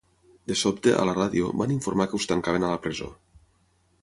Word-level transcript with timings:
De 0.51 0.55
sobte, 0.61 0.93
a 1.01 1.05
la 1.09 1.13
ràdio, 1.19 1.51
van 1.63 1.75
informar 1.77 2.09
que 2.13 2.21
us 2.23 2.29
tancaven 2.33 2.67
a 2.67 2.73
la 2.75 2.83
presó. 2.89 3.15